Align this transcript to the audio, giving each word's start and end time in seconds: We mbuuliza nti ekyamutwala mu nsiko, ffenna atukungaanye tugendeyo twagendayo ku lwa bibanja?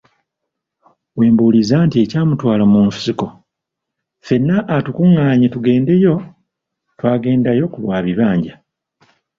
We 1.17 1.25
mbuuliza 1.31 1.75
nti 1.85 1.97
ekyamutwala 2.03 2.63
mu 2.71 2.81
nsiko, 2.87 3.27
ffenna 3.35 4.55
atukungaanye 4.75 5.47
tugendeyo 5.53 6.13
twagendayo 6.97 7.65
ku 7.73 7.77
lwa 7.83 7.97
bibanja? 8.05 8.53